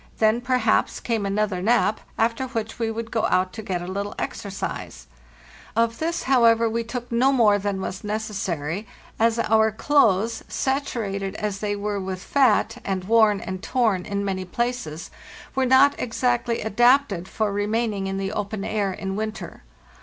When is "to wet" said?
3.53-3.83